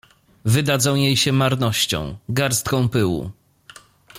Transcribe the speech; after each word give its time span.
Wydadzą 0.45 0.95
jej 0.95 1.17
się 1.17 1.33
marnością, 1.33 2.17
garstką 2.29 2.89
pyłu… 2.89 3.31